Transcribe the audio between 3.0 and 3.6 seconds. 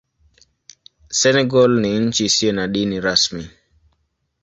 rasmi.